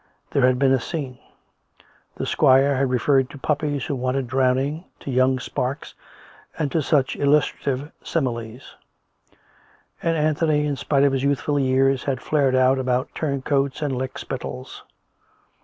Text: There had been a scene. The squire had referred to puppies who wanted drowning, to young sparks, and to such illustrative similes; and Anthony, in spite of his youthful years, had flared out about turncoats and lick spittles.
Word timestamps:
There 0.31 0.47
had 0.47 0.57
been 0.57 0.71
a 0.71 0.79
scene. 0.79 1.19
The 2.15 2.25
squire 2.25 2.75
had 2.75 2.89
referred 2.89 3.29
to 3.29 3.37
puppies 3.37 3.85
who 3.85 3.93
wanted 3.95 4.25
drowning, 4.25 4.85
to 5.01 5.11
young 5.11 5.37
sparks, 5.37 5.93
and 6.57 6.71
to 6.71 6.81
such 6.81 7.15
illustrative 7.15 7.91
similes; 8.01 8.73
and 10.01 10.17
Anthony, 10.17 10.65
in 10.65 10.75
spite 10.75 11.03
of 11.03 11.13
his 11.13 11.21
youthful 11.21 11.59
years, 11.59 12.05
had 12.05 12.19
flared 12.19 12.55
out 12.55 12.79
about 12.79 13.13
turncoats 13.13 13.79
and 13.83 13.95
lick 13.95 14.17
spittles. 14.17 14.81